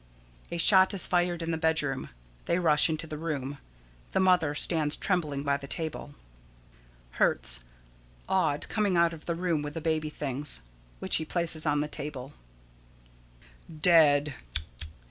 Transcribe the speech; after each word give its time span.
[A 0.49 0.57
shot 0.57 0.95
is 0.95 1.05
fired 1.05 1.43
in 1.43 1.51
the 1.51 1.59
bedroom. 1.59 2.09
They 2.45 2.57
rush 2.57 2.89
into 2.89 3.05
the 3.05 3.19
room. 3.19 3.59
The 4.13 4.19
Mother 4.19 4.55
stands 4.55 4.97
trembling 4.97 5.43
by 5.43 5.57
the 5.57 5.67
table.] 5.67 6.15
Hertz: 7.19 7.59
[Awed, 8.27 8.67
coming 8.67 8.97
out 8.97 9.13
of 9.13 9.25
the 9.27 9.35
room 9.35 9.61
with 9.61 9.75
the 9.75 9.79
baby 9.79 10.09
things, 10.09 10.61
which 10.97 11.17
he 11.17 11.23
places 11.23 11.67
on 11.67 11.81
the 11.81 11.87
table.] 11.87 12.33
Dead! 13.69 14.33